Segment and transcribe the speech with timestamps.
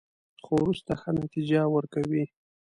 [0.43, 2.23] خو وروسته ښه نتیجه ورکوي.